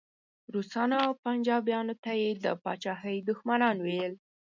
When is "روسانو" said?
0.53-0.97